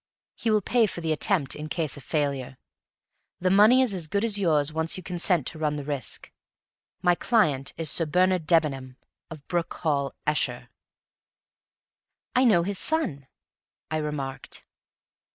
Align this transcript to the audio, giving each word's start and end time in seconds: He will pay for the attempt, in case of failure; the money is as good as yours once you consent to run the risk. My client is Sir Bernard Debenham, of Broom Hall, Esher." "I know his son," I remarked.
He 0.33 0.49
will 0.49 0.61
pay 0.63 0.87
for 0.87 0.99
the 0.99 1.11
attempt, 1.11 1.55
in 1.55 1.69
case 1.69 1.95
of 1.95 2.03
failure; 2.03 2.57
the 3.39 3.51
money 3.51 3.83
is 3.83 3.93
as 3.93 4.07
good 4.07 4.25
as 4.25 4.39
yours 4.39 4.73
once 4.73 4.97
you 4.97 5.03
consent 5.03 5.45
to 5.45 5.59
run 5.59 5.75
the 5.75 5.83
risk. 5.83 6.31
My 7.03 7.13
client 7.13 7.71
is 7.77 7.91
Sir 7.91 8.07
Bernard 8.07 8.47
Debenham, 8.47 8.97
of 9.29 9.47
Broom 9.47 9.65
Hall, 9.71 10.15
Esher." 10.25 10.69
"I 12.35 12.45
know 12.45 12.63
his 12.63 12.79
son," 12.79 13.27
I 13.91 13.97
remarked. 13.97 14.63